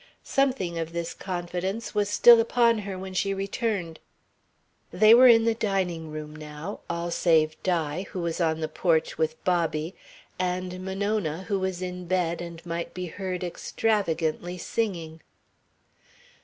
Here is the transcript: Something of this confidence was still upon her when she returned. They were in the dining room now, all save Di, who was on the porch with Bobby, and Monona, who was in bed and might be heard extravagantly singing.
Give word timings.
Something 0.23 0.79
of 0.79 0.93
this 0.93 1.13
confidence 1.13 1.93
was 1.93 2.09
still 2.09 2.39
upon 2.39 2.79
her 2.79 2.97
when 2.97 3.13
she 3.13 3.35
returned. 3.35 3.99
They 4.91 5.13
were 5.13 5.27
in 5.27 5.45
the 5.45 5.53
dining 5.53 6.09
room 6.09 6.35
now, 6.35 6.79
all 6.89 7.11
save 7.11 7.55
Di, 7.61 8.07
who 8.09 8.19
was 8.19 8.41
on 8.41 8.61
the 8.61 8.67
porch 8.67 9.19
with 9.19 9.37
Bobby, 9.43 9.93
and 10.39 10.83
Monona, 10.83 11.43
who 11.43 11.59
was 11.59 11.83
in 11.83 12.07
bed 12.07 12.41
and 12.41 12.65
might 12.65 12.95
be 12.95 13.05
heard 13.05 13.43
extravagantly 13.43 14.57
singing. 14.57 15.21